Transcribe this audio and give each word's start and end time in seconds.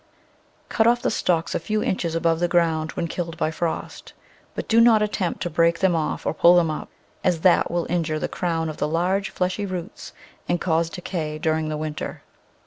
Cut 0.67 0.87
off 0.87 1.03
the 1.03 1.11
stalks 1.11 1.53
a 1.53 1.59
few 1.59 1.83
inches 1.83 2.15
above 2.15 2.39
the 2.39 2.47
ground 2.47 2.93
when 2.93 3.07
killed 3.07 3.37
by 3.37 3.51
frost, 3.51 4.13
but 4.55 4.67
do 4.67 4.81
not 4.81 5.03
attempt 5.03 5.43
to 5.43 5.49
break 5.51 5.77
them 5.77 5.95
off 5.95 6.25
or 6.25 6.33
pull 6.33 6.55
them 6.55 6.71
up, 6.71 6.89
as 7.23 7.41
that 7.41 7.69
will 7.69 7.85
injure 7.87 8.17
the 8.17 8.27
crown 8.27 8.67
of 8.67 8.77
the 8.77 8.87
large, 8.87 9.29
fleshy 9.29 9.67
roots 9.67 10.11
and 10.49 10.59
cause 10.59 10.89
decay 10.89 11.37
during 11.37 11.69
the 11.69 11.77
winter. 11.77 12.23